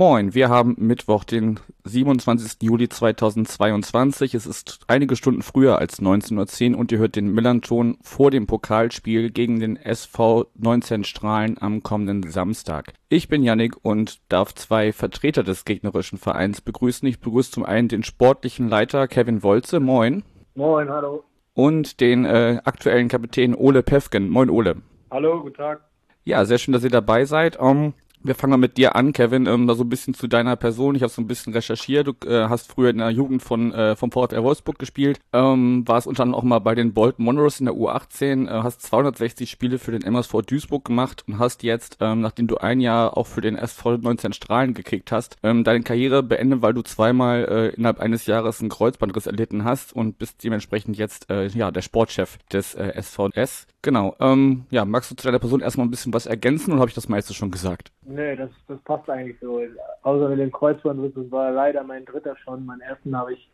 [0.00, 2.62] Moin, wir haben Mittwoch, den 27.
[2.62, 4.34] Juli 2022.
[4.34, 8.46] Es ist einige Stunden früher als 19.10 Uhr und ihr hört den Millanton vor dem
[8.46, 12.94] Pokalspiel gegen den SV 19 Strahlen am kommenden Samstag.
[13.10, 17.06] Ich bin Yannick und darf zwei Vertreter des gegnerischen Vereins begrüßen.
[17.06, 19.80] Ich begrüße zum einen den sportlichen Leiter Kevin Wolze.
[19.80, 20.22] Moin.
[20.54, 21.24] Moin, hallo.
[21.52, 24.30] Und den äh, aktuellen Kapitän Ole Pefken.
[24.30, 24.76] Moin, Ole.
[25.10, 25.82] Hallo, guten Tag.
[26.24, 27.60] Ja, sehr schön, dass ihr dabei seid.
[27.60, 27.92] Um,
[28.22, 29.46] wir fangen mal mit dir an, Kevin.
[29.46, 30.94] Ähm, da so ein bisschen zu deiner Person.
[30.94, 32.06] Ich habe so ein bisschen recherchiert.
[32.06, 35.20] Du äh, hast früher in der Jugend von äh, vom VfR Wolfsburg gespielt.
[35.32, 38.46] Ähm, warst unter anderem auch mal bei den Bolton Monroes in der U18.
[38.46, 42.58] Äh, hast 260 Spiele für den MSV Duisburg gemacht und hast jetzt, ähm, nachdem du
[42.58, 46.74] ein Jahr auch für den SV 19 Strahlen gekickt hast, ähm, deine Karriere beendet, weil
[46.74, 51.46] du zweimal äh, innerhalb eines Jahres einen Kreuzbandriss erlitten hast und bist dementsprechend jetzt äh,
[51.48, 53.66] ja der Sportchef des äh, SVS.
[53.82, 54.14] Genau.
[54.20, 56.94] Ähm, ja, magst du zu deiner Person erstmal ein bisschen was ergänzen oder habe ich
[56.94, 57.90] das meiste schon gesagt?
[58.02, 59.60] Nee, das, das passt eigentlich so.
[60.02, 62.66] Außer mit dem Kreuzbandriss, das war leider mein dritter schon.
[62.66, 63.50] Meinen ersten habe ich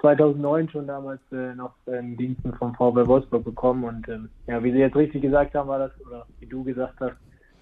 [0.00, 3.84] 2009 schon damals äh, noch in Diensten vom VW Wolfsburg bekommen.
[3.84, 6.94] Und ähm, ja, wie Sie jetzt richtig gesagt haben, war das, oder wie du gesagt
[7.00, 7.16] hast,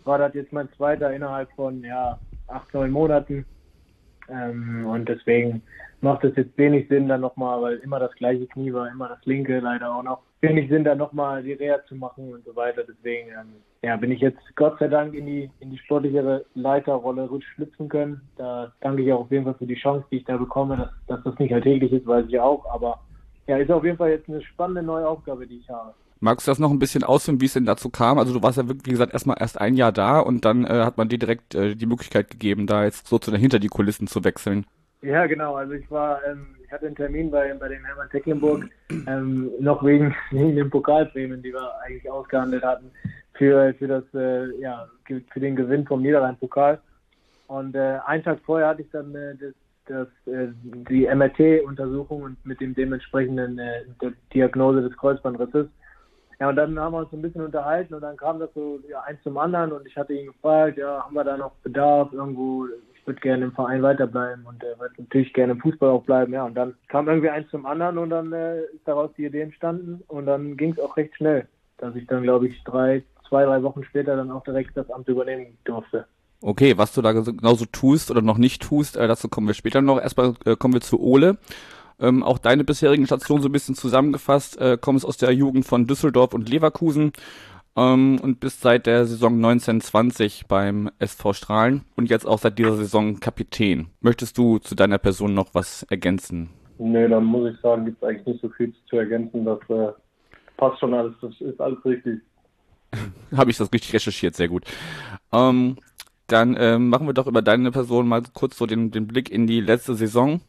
[0.05, 2.19] war das jetzt mein zweiter innerhalb von ja,
[2.49, 3.47] acht, neun Monaten.
[4.29, 5.63] Ähm, und deswegen
[6.01, 9.25] macht es jetzt wenig Sinn, dann nochmal, weil immer das gleiche Knie war, immer das
[9.25, 12.85] linke leider auch noch, wenig Sinn, dann nochmal die Reha zu machen und so weiter.
[12.87, 17.29] Deswegen ähm, ja, bin ich jetzt Gott sei Dank in die, in die sportlichere Leiterrolle
[17.55, 18.21] schlüpfen können.
[18.37, 20.91] Da danke ich auch auf jeden Fall für die Chance, die ich da bekomme, dass,
[21.07, 22.65] dass das nicht alltäglich ist, weiß ich auch.
[22.73, 23.01] Aber
[23.47, 25.95] ja, ist auf jeden Fall jetzt eine spannende neue Aufgabe, die ich habe.
[26.25, 28.19] Magst du das noch ein bisschen ausführen, wie es denn dazu kam?
[28.19, 30.83] Also du warst ja wirklich, wie gesagt, erstmal erst ein Jahr da und dann äh,
[30.83, 34.25] hat man dir direkt äh, die Möglichkeit gegeben, da jetzt sozusagen hinter die Kulissen zu
[34.25, 34.65] wechseln.
[35.03, 35.57] Ja, genau.
[35.57, 38.65] Also ich war, ähm, ich hatte einen Termin bei, bei dem Hermann Tecklenburg,
[39.07, 42.91] ähm, noch wegen, wegen den Pokalprämien, die wir eigentlich ausgehandelt hatten,
[43.35, 46.81] für, für das, äh, ja, für den Gewinn vom Niederrhein-Pokal.
[47.49, 50.49] Und äh, einen Tag vorher hatte ich dann äh, das, das, äh,
[50.89, 55.67] die MRT-Untersuchung und mit dem dementsprechenden äh, der Diagnose des Kreuzbandrisses.
[56.41, 59.01] Ja, und dann haben wir uns ein bisschen unterhalten und dann kam das so ja,
[59.03, 62.67] eins zum anderen und ich hatte ihn gefragt, ja, haben wir da noch Bedarf irgendwo?
[62.95, 66.33] Ich würde gerne im Verein weiterbleiben und äh, würde natürlich gerne im Fußball auch bleiben,
[66.33, 66.45] ja.
[66.45, 70.03] Und dann kam irgendwie eins zum anderen und dann äh, ist daraus die Idee entstanden
[70.09, 71.47] und dann ging es auch recht schnell,
[71.79, 75.09] dass ich dann, glaube ich, drei, zwei, drei Wochen später dann auch direkt das Amt
[75.09, 76.07] übernehmen durfte.
[76.41, 79.81] Okay, was du da genauso tust oder noch nicht tust, äh, dazu kommen wir später
[79.81, 80.01] noch.
[80.01, 81.39] Erstmal äh, kommen wir zu Ole.
[82.01, 85.87] Ähm, auch deine bisherigen Stationen so ein bisschen zusammengefasst, äh, kommst aus der Jugend von
[85.87, 87.13] Düsseldorf und Leverkusen
[87.77, 92.77] ähm, und bist seit der Saison 1920 beim SV Strahlen und jetzt auch seit dieser
[92.77, 93.89] Saison Kapitän.
[94.01, 96.51] Möchtest du zu deiner Person noch was ergänzen?
[96.79, 99.45] Nee, dann muss ich sagen, gibt es eigentlich nicht so viel zu ergänzen.
[99.45, 99.93] Das äh,
[100.57, 102.21] passt schon alles, das ist alles richtig.
[103.37, 104.65] Habe ich das richtig recherchiert, sehr gut.
[105.33, 105.77] Ähm,
[106.27, 109.47] dann ähm, machen wir doch über deine Person mal kurz so den, den Blick in
[109.47, 110.41] die letzte Saison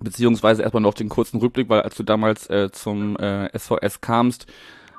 [0.00, 4.46] beziehungsweise erstmal noch den kurzen Rückblick, weil als du damals äh, zum äh, SVS kamst,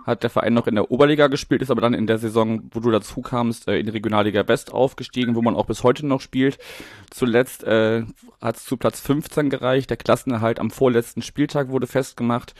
[0.05, 2.79] hat der Verein noch in der Oberliga gespielt, ist aber dann in der Saison, wo
[2.79, 6.21] du dazu kamst, äh, in die Regionalliga West aufgestiegen, wo man auch bis heute noch
[6.21, 6.59] spielt.
[7.09, 8.03] Zuletzt äh,
[8.41, 12.53] hat es zu Platz 15 gereicht, der Klassenerhalt am vorletzten Spieltag wurde festgemacht.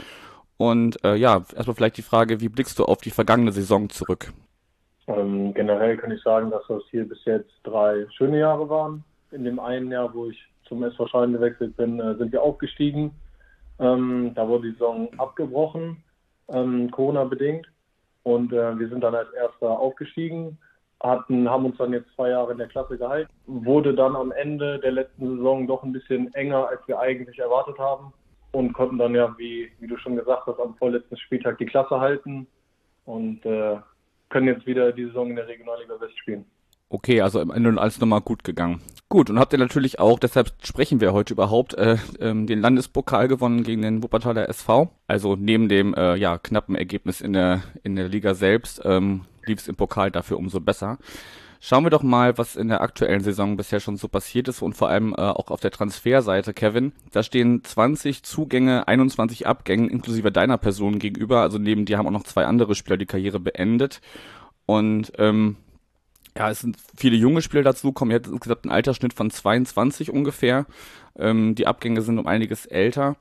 [0.58, 4.32] Und äh, ja, erstmal vielleicht die Frage, wie blickst du auf die vergangene Saison zurück?
[5.08, 9.04] Ähm, generell kann ich sagen, dass das hier bis jetzt drei schöne Jahre waren.
[9.32, 13.12] In dem einen Jahr, wo ich zum SV Schein gewechselt bin, äh, sind wir aufgestiegen.
[13.80, 16.04] Ähm, da wurde die Saison abgebrochen,
[16.50, 17.68] ähm, Corona-bedingt.
[18.24, 20.58] Und äh, wir sind dann als Erster aufgestiegen,
[21.00, 23.32] hatten, haben uns dann jetzt zwei Jahre in der Klasse gehalten.
[23.46, 27.78] Wurde dann am Ende der letzten Saison doch ein bisschen enger, als wir eigentlich erwartet
[27.78, 28.14] haben.
[28.52, 32.00] Und konnten dann ja, wie, wie du schon gesagt hast, am vorletzten Spieltag die Klasse
[32.00, 32.48] halten.
[33.04, 33.78] Und äh,
[34.30, 36.46] können jetzt wieder die Saison in der Regionalliga West spielen.
[36.90, 38.82] Okay, also am Ende alles nochmal gut gegangen.
[39.10, 43.28] Gut, und habt ihr natürlich auch, deshalb sprechen wir heute überhaupt, äh, ähm, den Landespokal
[43.28, 44.90] gewonnen gegen den Wuppertaler SV.
[45.08, 49.60] Also neben dem äh, ja, knappen Ergebnis in der, in der Liga selbst ähm, lief
[49.60, 50.98] es im Pokal dafür umso besser.
[51.62, 54.76] Schauen wir doch mal, was in der aktuellen Saison bisher schon so passiert ist und
[54.76, 56.92] vor allem äh, auch auf der Transferseite, Kevin.
[57.12, 61.42] Da stehen 20 Zugänge, 21 Abgänge, inklusive deiner Person gegenüber.
[61.42, 64.02] Also neben dir haben auch noch zwei andere Spieler die Karriere beendet.
[64.68, 65.58] Und ähm,
[66.38, 70.66] ja, es sind viele junge Spieler dazu, kommen jetzt insgesamt ein Altersschnitt von 22 ungefähr.
[71.18, 73.16] Ähm, die Abgänge sind um einiges älter.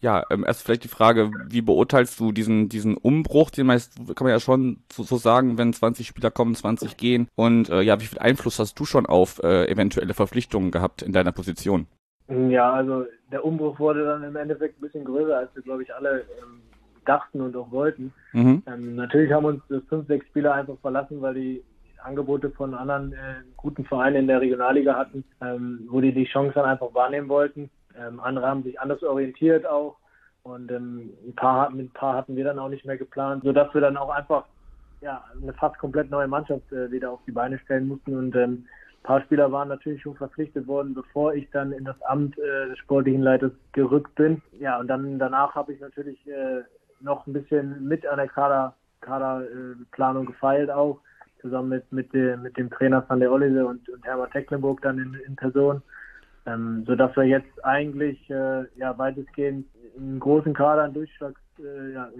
[0.00, 4.26] Ja, ähm, erst vielleicht die Frage, wie beurteilst du diesen, diesen Umbruch, den meist, kann
[4.26, 7.28] man ja schon so, so sagen, wenn 20 Spieler kommen, 20 gehen.
[7.34, 11.12] Und äh, ja, wie viel Einfluss hast du schon auf äh, eventuelle Verpflichtungen gehabt in
[11.12, 11.86] deiner Position?
[12.28, 15.94] Ja, also der Umbruch wurde dann im Endeffekt ein bisschen größer, als wir, glaube ich,
[15.94, 16.62] alle ähm,
[17.04, 18.12] dachten und auch wollten.
[18.32, 18.62] Mhm.
[18.66, 21.64] Ähm, natürlich haben uns fünf, sechs Spieler einfach verlassen, weil die
[22.04, 26.54] Angebote von anderen äh, guten Vereinen in der Regionalliga hatten, ähm, wo die die Chance
[26.54, 27.70] dann einfach wahrnehmen wollten.
[27.96, 29.96] Ähm, andere haben sich anders orientiert auch
[30.42, 33.80] und ähm, ein paar ein paar hatten wir dann auch nicht mehr geplant, sodass wir
[33.80, 34.44] dann auch einfach
[35.00, 38.66] ja eine fast komplett neue Mannschaft äh, wieder auf die Beine stellen mussten und ähm,
[39.04, 42.68] ein paar Spieler waren natürlich schon verpflichtet worden, bevor ich dann in das Amt äh,
[42.68, 44.40] des sportlichen Leiters gerückt bin.
[44.58, 46.62] Ja, und dann danach habe ich natürlich äh,
[47.00, 51.00] noch ein bisschen mit an der Kader, Kaderplanung gefeilt auch,
[51.44, 54.98] zusammen mit, mit, dem, mit dem Trainer Van der Ollise und, und Hermann Tecklenburg dann
[54.98, 55.82] in, in Person.
[56.46, 62.10] Ähm, sodass wir jetzt eigentlich äh, ja weitestgehend einen großen Kader, einen Durchschlags, äh, ja,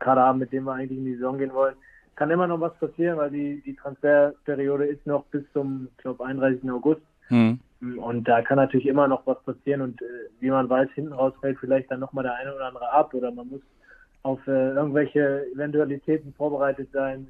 [0.00, 1.74] haben, mit dem wir eigentlich in die Saison gehen wollen.
[2.14, 6.24] Kann immer noch was passieren, weil die, die Transferperiode ist noch bis zum, ich glaube,
[6.24, 6.70] 31.
[6.70, 7.02] August.
[7.28, 7.58] Mhm.
[7.98, 10.06] Und da kann natürlich immer noch was passieren und äh,
[10.40, 13.30] wie man weiß, hinten raus fällt vielleicht dann nochmal der eine oder andere ab oder
[13.30, 13.60] man muss
[14.22, 17.28] auf äh, irgendwelche Eventualitäten vorbereitet sein,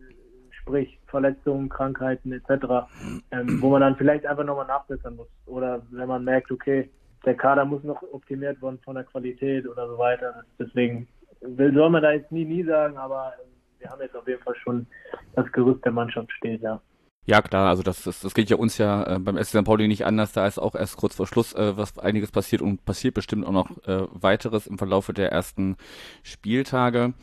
[0.66, 2.88] sprich Verletzungen, Krankheiten etc.,
[3.30, 5.28] ähm, wo man dann vielleicht einfach nochmal nachbessern muss.
[5.46, 6.90] Oder wenn man merkt, okay,
[7.24, 10.42] der Kader muss noch optimiert werden von der Qualität oder so weiter.
[10.58, 11.06] Deswegen
[11.40, 13.32] will, soll man da jetzt nie, nie sagen, aber
[13.78, 14.86] wir haben jetzt auf jeden Fall schon
[15.34, 16.80] das Gerüst der Mannschaft steht, ja.
[17.28, 19.64] Ja, klar, also das, das, das geht ja uns ja äh, beim SC St.
[19.64, 20.32] Pauli nicht anders.
[20.32, 23.52] Da ist auch erst kurz vor Schluss äh, was einiges passiert und passiert bestimmt auch
[23.52, 25.76] noch äh, weiteres im Verlauf der ersten
[26.22, 27.14] Spieltage.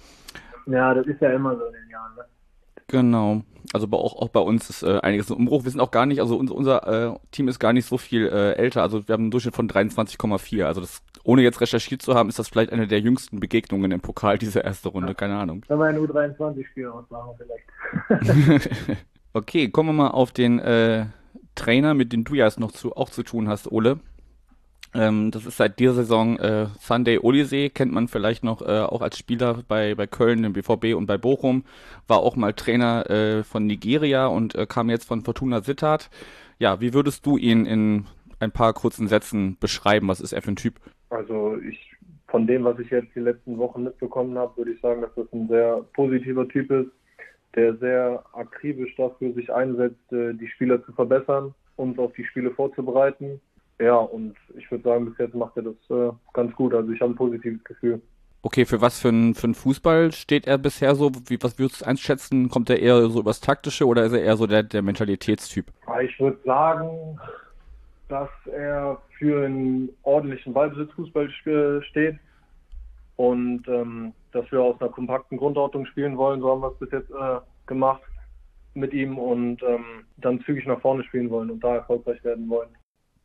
[0.65, 2.15] Ja, das ist ja immer so in den Jahren.
[2.17, 2.25] Ne?
[2.93, 3.41] Genau.
[3.73, 5.63] Also auch, auch bei uns ist äh, einiges im Umbruch.
[5.63, 8.27] Wir sind auch gar nicht, also unser, unser äh, Team ist gar nicht so viel
[8.27, 8.83] äh, älter.
[8.83, 10.63] Also wir haben einen Durchschnitt von 23,4.
[10.63, 13.99] Also das, ohne jetzt recherchiert zu haben, ist das vielleicht eine der jüngsten Begegnungen im
[13.99, 15.15] Pokal, diese erste Runde.
[15.15, 15.65] Keine Ahnung.
[15.67, 18.69] Wenn wir ein U23-Spiel ausmachen vielleicht.
[19.35, 21.07] Okay, kommen wir mal auf den äh,
[21.55, 23.99] Trainer, mit dem du ja noch zu, auch zu tun hast, Ole.
[24.95, 29.01] Ähm, das ist seit dieser Saison äh, Sunday Olisee, kennt man vielleicht noch äh, auch
[29.01, 31.63] als Spieler bei, bei Köln, im BVB und bei Bochum.
[32.07, 36.09] War auch mal Trainer äh, von Nigeria und äh, kam jetzt von Fortuna Sittard.
[36.59, 38.05] Ja, wie würdest du ihn in
[38.39, 40.07] ein paar kurzen Sätzen beschreiben?
[40.07, 40.75] Was ist er für ein Typ?
[41.09, 41.91] Also ich
[42.27, 45.31] von dem, was ich jetzt die letzten Wochen mitbekommen habe, würde ich sagen, dass das
[45.33, 46.89] ein sehr positiver Typ ist
[47.55, 52.51] der sehr akribisch dafür sich einsetzt, äh, die Spieler zu verbessern, uns auf die Spiele
[52.51, 53.39] vorzubereiten.
[53.79, 56.73] Ja, und ich würde sagen, bis jetzt macht er das äh, ganz gut.
[56.73, 58.01] Also ich habe ein positives Gefühl.
[58.45, 61.11] Okay, für was für ein, für ein Fußball steht er bisher so?
[61.27, 62.49] Wie, was würdest du einschätzen?
[62.49, 65.67] Kommt er eher so übers Taktische oder ist er eher so der, der Mentalitätstyp?
[66.03, 67.17] Ich würde sagen,
[68.09, 72.19] dass er für einen ordentlichen Ballbesitzfußball steht
[73.15, 76.41] und ähm, dass wir aus einer kompakten Grundordnung spielen wollen.
[76.41, 78.01] So haben wir es bis jetzt äh, gemacht
[78.73, 82.69] mit ihm und ähm, dann zügig nach vorne spielen wollen und da erfolgreich werden wollen.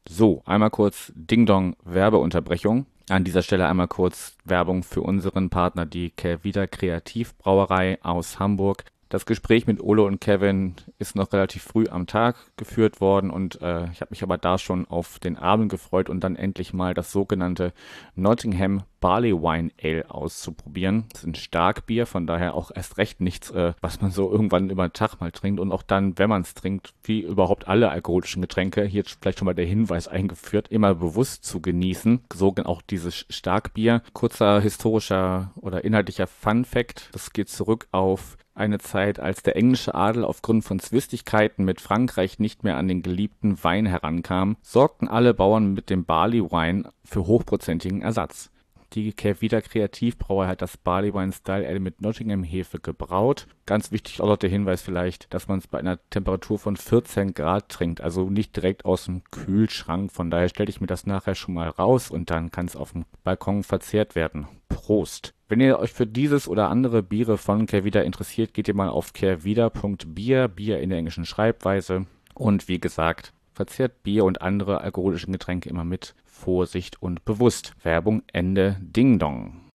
[0.07, 2.87] So, einmal kurz Ding Dong Werbeunterbrechung.
[3.09, 8.85] An dieser Stelle einmal kurz Werbung für unseren Partner, die Kervida Kreativbrauerei aus Hamburg.
[9.09, 13.61] Das Gespräch mit Ole und Kevin ist noch relativ früh am Tag geführt worden und
[13.63, 16.93] äh, ich habe mich aber da schon auf den Abend gefreut und dann endlich mal
[16.93, 17.73] das sogenannte
[18.15, 21.05] Nottingham Barley Wine Ale auszuprobieren.
[21.11, 24.69] Das ist ein Starkbier, von daher auch erst recht nichts, äh, was man so irgendwann
[24.69, 27.91] über den Tag mal trinkt und auch dann, wenn man es trinkt, wie überhaupt alle
[27.91, 32.21] alkoholischen Getränke, hier jetzt vielleicht schon mal der Hinweis eingeführt, immer bewusst zu genießen.
[32.35, 34.03] So auch dieses Starkbier.
[34.13, 37.09] Kurzer historischer oder inhaltlicher Fun Fact.
[37.13, 42.39] Das geht zurück auf eine Zeit, als der englische Adel aufgrund von Zwistigkeiten mit Frankreich
[42.39, 47.27] nicht mehr an den geliebten Wein herankam, sorgten alle Bauern mit dem Barley Wine für
[47.27, 48.51] hochprozentigen Ersatz.
[48.95, 53.47] Die Kehrwieder Kreativbrauer hat das Barley Wine Style Ale mit Nottingham Hefe gebraut.
[53.67, 57.35] Ganz wichtig auch noch der Hinweis vielleicht, dass man es bei einer Temperatur von 14
[57.35, 60.11] Grad trinkt, also nicht direkt aus dem Kühlschrank.
[60.11, 62.93] Von daher stelle ich mir das nachher schon mal raus und dann kann es auf
[62.93, 64.49] dem Balkon verzehrt werden.
[64.71, 65.35] Prost!
[65.51, 69.15] Wenn ihr euch für dieses oder andere Biere von Kehrwieder interessiert, geht ihr mal auf
[69.15, 72.05] kehrwieder.bier, Bier in der englischen Schreibweise.
[72.35, 77.73] Und wie gesagt, verzehrt Bier und andere alkoholische Getränke immer mit Vorsicht und bewusst.
[77.83, 79.71] Werbung Ende Ding Dong.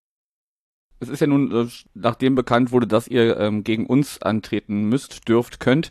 [1.00, 5.28] Es ist ja nun, äh, nachdem bekannt wurde, dass ihr ähm, gegen uns antreten müsst,
[5.28, 5.90] dürft, könnt,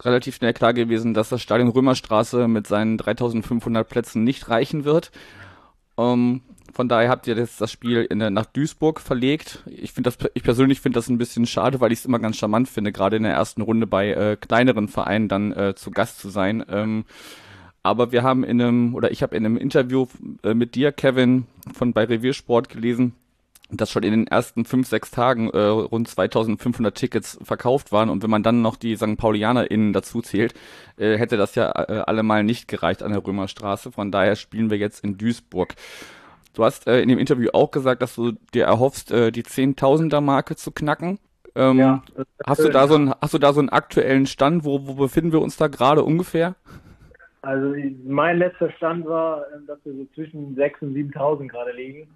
[0.00, 5.10] relativ schnell klar gewesen, dass das Stadion Römerstraße mit seinen 3500 Plätzen nicht reichen wird.
[5.98, 9.64] Ähm, von daher habt ihr das, das Spiel in nach Duisburg verlegt.
[9.66, 12.68] Ich das, ich persönlich finde das ein bisschen schade, weil ich es immer ganz charmant
[12.68, 16.28] finde, gerade in der ersten Runde bei äh, kleineren Vereinen dann äh, zu Gast zu
[16.28, 16.64] sein.
[16.68, 17.04] Ähm,
[17.82, 20.06] aber wir haben in einem, oder ich habe in einem Interview
[20.44, 23.14] äh, mit dir, Kevin, von bei Reviersport gelesen,
[23.70, 28.22] dass schon in den ersten fünf, sechs Tagen äh, rund 2500 Tickets verkauft waren und
[28.22, 29.16] wenn man dann noch die St.
[29.16, 30.54] PaulianerInnen dazu zählt,
[30.96, 33.92] äh, hätte das ja äh, allemal nicht gereicht an der Römerstraße.
[33.92, 35.74] Von daher spielen wir jetzt in Duisburg.
[36.54, 40.20] Du hast äh, in dem Interview auch gesagt, dass du dir erhoffst, äh, die Zehntausender
[40.20, 41.18] Marke zu knacken.
[41.54, 42.02] Ähm, ja,
[42.46, 44.64] hast du da so einen, hast du da so einen aktuellen Stand?
[44.64, 46.56] Wo, wo befinden wir uns da gerade ungefähr?
[47.42, 52.08] Also mein letzter Stand war, ähm, dass wir so zwischen 6.000 und 7.000 gerade liegen.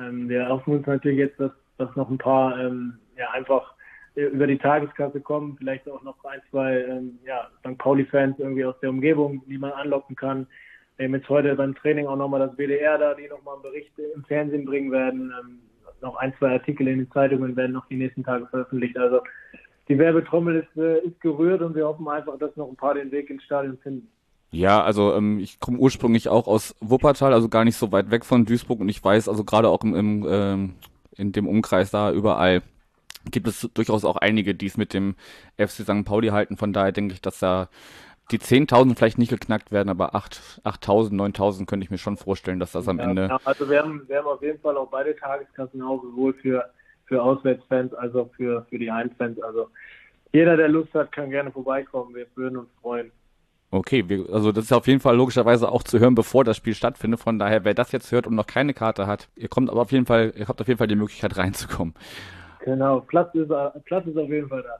[0.00, 3.74] Ähm, wir hoffen uns natürlich jetzt, dass, dass noch ein paar ähm, ja, einfach
[4.14, 7.78] äh, über die Tageskasse kommen, vielleicht auch noch ein, zwei ähm, ja, St.
[7.78, 10.46] Pauli-Fans irgendwie aus der Umgebung, die man anlocken kann.
[10.96, 13.92] Wir haben jetzt heute beim Training auch nochmal das BDR da, die nochmal einen Bericht
[14.14, 15.32] im Fernsehen bringen werden.
[15.40, 15.60] Ähm,
[16.02, 18.96] noch ein, zwei Artikel in den Zeitungen werden noch die nächsten Tage veröffentlicht.
[18.98, 19.20] Also
[19.88, 23.10] die Werbetrommel ist, äh, ist gerührt und wir hoffen einfach, dass noch ein paar den
[23.10, 24.08] Weg ins Stadion finden.
[24.50, 28.24] Ja, also ähm, ich komme ursprünglich auch aus Wuppertal, also gar nicht so weit weg
[28.24, 30.74] von Duisburg und ich weiß, also gerade auch im, im ähm,
[31.16, 32.62] in dem Umkreis da überall
[33.30, 35.14] gibt es durchaus auch einige, die es mit dem
[35.56, 36.04] FC St.
[36.04, 36.56] Pauli halten.
[36.56, 37.68] Von daher denke ich, dass da
[38.30, 42.72] die 10.000 vielleicht nicht geknackt werden, aber 8.000, 9.000 könnte ich mir schon vorstellen, dass
[42.72, 43.26] das am ja, Ende.
[43.26, 46.70] Ja, also wir haben, wir haben auf jeden Fall auch beide Tageskassen auch sowohl für,
[47.06, 49.40] für Auswärtsfans als auch für, für die Heimfans.
[49.42, 49.68] Also
[50.32, 52.14] jeder, der Lust hat, kann gerne vorbeikommen.
[52.14, 53.10] Wir würden uns freuen.
[53.72, 56.74] Okay, wir, also das ist auf jeden Fall logischerweise auch zu hören, bevor das Spiel
[56.74, 57.20] stattfindet.
[57.20, 59.92] Von daher, wer das jetzt hört und noch keine Karte hat, ihr kommt aber auf
[59.92, 61.94] jeden Fall, ihr habt auf jeden Fall die Möglichkeit reinzukommen.
[62.64, 63.52] Genau, Platz ist,
[63.84, 64.78] Platz ist auf jeden Fall da.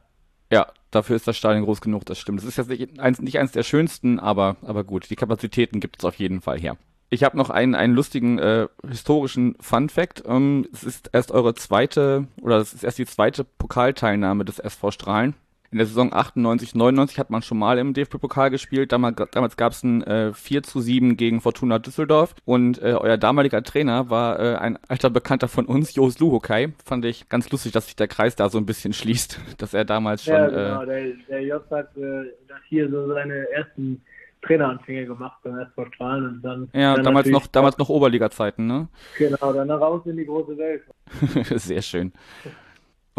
[0.53, 2.41] Ja, dafür ist das Stadion groß genug, das stimmt.
[2.41, 6.01] Das ist jetzt nicht eins, nicht eins der schönsten, aber, aber gut, die Kapazitäten gibt
[6.01, 6.77] es auf jeden Fall her.
[7.09, 10.25] Ich habe noch einen, einen lustigen äh, historischen Fun Fact.
[10.27, 14.91] Ähm, es ist erst eure zweite, oder es ist erst die zweite Pokalteilnahme des SV
[14.91, 15.35] Strahlen.
[15.73, 18.91] In der Saison 98, 99 hat man schon mal im DFB-Pokal gespielt.
[18.91, 22.35] Damals, damals gab es ein äh, 4 zu 7 gegen Fortuna Düsseldorf.
[22.45, 26.73] Und äh, euer damaliger Trainer war äh, ein alter Bekannter von uns, Jos Luhokai.
[26.85, 29.85] Fand ich ganz lustig, dass sich der Kreis da so ein bisschen schließt, dass er
[29.85, 30.35] damals schon...
[30.35, 30.83] Ja, genau.
[30.83, 32.25] Äh, der, der Jos hat äh,
[32.69, 34.03] hier so seine ersten
[34.43, 36.69] Traineranfänge gemacht beim SV Strahlen und dann.
[36.73, 38.89] Ja, dann damals noch, damals noch Oberliga-Zeiten, ne?
[39.19, 40.83] Genau, dann raus in die große Welt.
[41.61, 42.13] Sehr schön.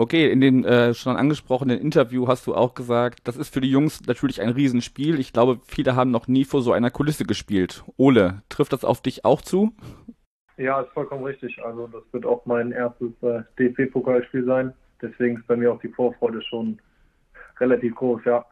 [0.01, 3.69] Okay, in dem äh, schon angesprochenen Interview hast du auch gesagt, das ist für die
[3.69, 5.19] Jungs natürlich ein Riesenspiel.
[5.19, 7.83] Ich glaube, viele haben noch nie vor so einer Kulisse gespielt.
[7.97, 9.73] Ole, trifft das auf dich auch zu?
[10.57, 11.63] Ja, ist vollkommen richtig.
[11.63, 14.73] Also das wird auch mein erstes äh, DFB-Pokalspiel sein.
[15.03, 16.79] Deswegen ist bei mir auch die Vorfreude schon
[17.59, 18.43] relativ groß, ja.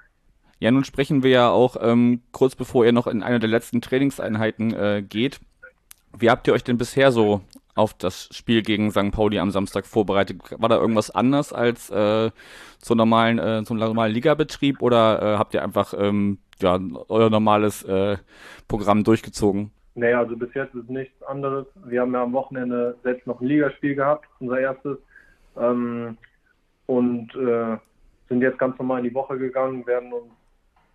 [0.60, 3.82] Ja, nun sprechen wir ja auch ähm, kurz bevor ihr noch in einer der letzten
[3.82, 5.40] Trainingseinheiten äh, geht.
[6.16, 7.42] Wie habt ihr euch denn bisher so
[7.80, 9.12] auf das Spiel gegen St.
[9.12, 10.42] Pauli am Samstag vorbereitet?
[10.58, 12.30] War da irgendwas anders als äh,
[12.80, 17.84] zum normalen, äh, zum normalen Ligabetrieb oder äh, habt ihr einfach ähm, ja, euer normales
[17.84, 18.18] äh,
[18.68, 19.72] Programm durchgezogen?
[19.96, 21.66] Naja, also bis jetzt ist nichts anderes.
[21.86, 24.98] Wir haben ja am Wochenende selbst noch ein Ligaspiel gehabt, unser erstes.
[25.58, 26.18] Ähm,
[26.86, 27.78] und äh,
[28.28, 30.32] sind jetzt ganz normal in die Woche gegangen, werden uns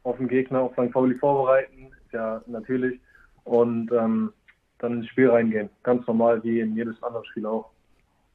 [0.03, 0.93] auf den Gegner, auf St.
[0.93, 3.01] Pauli vorbereiten, ja natürlich.
[3.45, 4.33] Und ähm,
[4.85, 5.71] dann ins Spiel reingehen.
[5.83, 7.71] Ganz normal wie in jedes andere Spiel auch.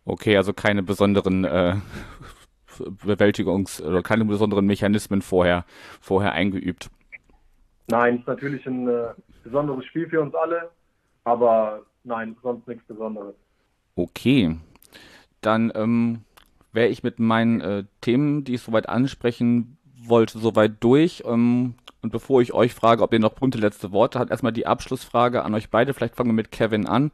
[0.05, 1.75] Okay, also keine besonderen äh,
[3.05, 5.65] Bewältigungs- oder keine besonderen Mechanismen vorher,
[6.01, 6.89] vorher eingeübt.
[7.87, 9.13] Nein, ist natürlich ein äh,
[9.43, 10.69] besonderes Spiel für uns alle,
[11.23, 13.35] aber nein, sonst nichts Besonderes.
[13.95, 14.57] Okay,
[15.41, 16.21] dann ähm,
[16.71, 21.23] wäre ich mit meinen äh, Themen, die ich soweit ansprechen wollte, soweit durch.
[21.25, 24.67] Ähm, und bevor ich euch frage, ob ihr noch bunte letzte Worte habt, erstmal die
[24.67, 25.93] Abschlussfrage an euch beide.
[25.93, 27.11] Vielleicht fangen wir mit Kevin an.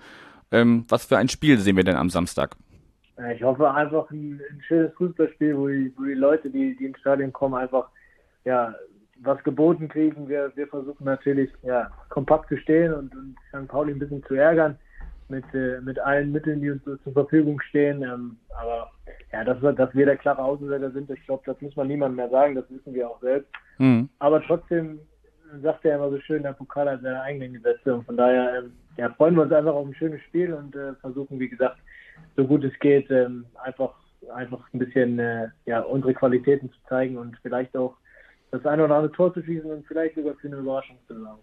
[0.51, 2.55] Ähm, was für ein Spiel sehen wir denn am Samstag?
[3.33, 6.99] Ich hoffe einfach ein, ein schönes Fußballspiel, wo die, wo die Leute, die, die ins
[6.99, 7.87] Stadion kommen, einfach
[8.43, 8.75] ja,
[9.21, 10.27] was geboten kriegen.
[10.27, 13.67] Wir, wir versuchen natürlich ja, kompakt zu stehen und, und St.
[13.67, 14.77] Pauli ein bisschen zu ärgern
[15.29, 18.03] mit, äh, mit allen Mitteln, die uns zur Verfügung stehen.
[18.03, 18.91] Ähm, aber
[19.31, 22.17] ja, dass wir, dass wir der klare Außenseiter sind, ich glaube, das muss man niemandem
[22.17, 23.51] mehr sagen, das wissen wir auch selbst.
[23.77, 24.09] Mhm.
[24.19, 24.99] Aber trotzdem
[25.61, 28.73] sagt er immer so schön, der Pokal hat seine eigenen Gesetze und von daher ähm,
[28.97, 31.77] ja, freuen wir uns einfach auf ein schönes Spiel und äh, versuchen, wie gesagt,
[32.35, 33.93] so gut es geht, ähm, einfach
[34.33, 37.95] einfach ein bisschen äh, ja, unsere Qualitäten zu zeigen und vielleicht auch
[38.51, 41.41] das eine oder andere Tor zu schießen und vielleicht sogar für eine Überraschung zu sorgen.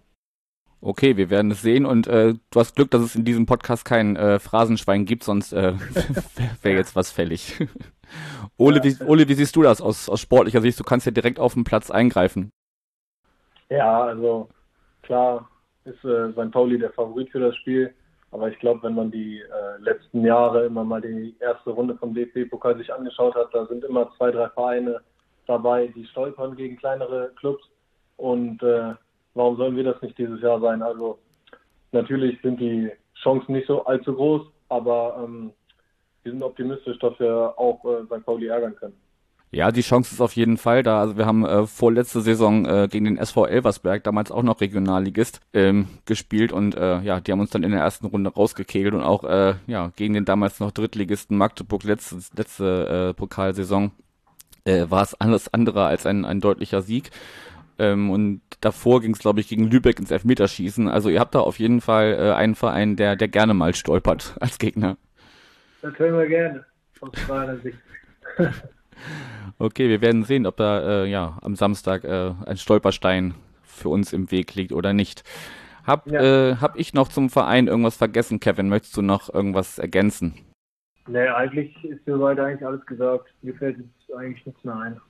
[0.84, 3.84] Okay, wir werden es sehen und äh, du hast Glück, dass es in diesem Podcast
[3.84, 5.74] kein äh, Phrasenschwein gibt, sonst äh,
[6.62, 7.68] wäre jetzt was fällig.
[8.58, 10.80] Ole, wie, Ole, wie siehst du das aus, aus sportlicher Sicht?
[10.80, 12.50] Du kannst ja direkt auf dem Platz eingreifen.
[13.70, 14.48] Ja, also
[15.02, 15.48] klar
[15.84, 16.50] ist äh, St.
[16.50, 17.94] Pauli der Favorit für das Spiel,
[18.32, 22.12] aber ich glaube, wenn man die äh, letzten Jahre immer mal die erste Runde vom
[22.12, 25.00] DFB-Pokal sich angeschaut hat, da sind immer zwei, drei Vereine
[25.46, 27.62] dabei, die stolpern gegen kleinere Clubs
[28.16, 28.94] und äh,
[29.34, 30.82] warum sollen wir das nicht dieses Jahr sein?
[30.82, 31.18] Also
[31.92, 32.90] natürlich sind die
[33.22, 35.52] Chancen nicht so allzu groß, aber ähm,
[36.22, 38.24] wir sind optimistisch, dass wir auch äh, St.
[38.24, 38.94] Pauli ärgern können.
[39.54, 41.00] Ja, die Chance ist auf jeden Fall da.
[41.00, 45.40] Also wir haben äh, vorletzte Saison äh, gegen den SV Elversberg, damals auch noch Regionalligist,
[45.52, 49.02] ähm, gespielt und äh, ja, die haben uns dann in der ersten Runde rausgekegelt und
[49.02, 53.92] auch äh, ja gegen den damals noch Drittligisten Magdeburg letzte, letzte äh, Pokalsaison
[54.64, 57.10] äh, war es alles andere als ein, ein deutlicher Sieg.
[57.78, 60.88] Ähm, und davor ging es, glaube ich, gegen Lübeck ins Elfmeterschießen.
[60.88, 64.36] Also ihr habt da auf jeden Fall äh, einen Verein, der, der gerne mal stolpert
[64.40, 64.96] als Gegner.
[65.80, 66.64] Das hören wir gerne,
[67.00, 67.78] aus meiner Sicht.
[69.58, 74.12] Okay, wir werden sehen, ob da äh, ja am Samstag äh, ein Stolperstein für uns
[74.12, 75.24] im Weg liegt oder nicht.
[75.84, 76.20] Hab, Ja.
[76.50, 78.68] äh, hab ich noch zum Verein irgendwas vergessen, Kevin?
[78.68, 80.34] Möchtest du noch irgendwas ergänzen?
[81.08, 83.32] Nee, eigentlich ist soweit eigentlich alles gesagt.
[83.42, 85.00] Mir fällt jetzt eigentlich nichts mehr ein.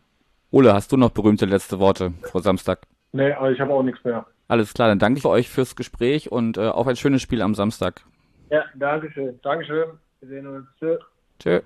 [0.53, 2.83] Ole, hast du noch berühmte letzte Worte vor Samstag?
[3.13, 4.27] Nee, aber ich habe auch nichts mehr.
[4.49, 7.55] Alles klar, dann danke ich euch fürs Gespräch und äh, auf ein schönes Spiel am
[7.55, 8.03] Samstag.
[8.51, 9.41] Ja, Dankeschön.
[9.43, 9.99] Dankeschön.
[10.21, 10.67] Wir sehen uns.
[10.79, 10.99] Tschö.
[11.39, 11.61] Tschö.